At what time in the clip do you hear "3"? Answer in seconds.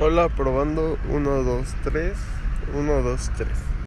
1.84-2.14, 3.36-3.83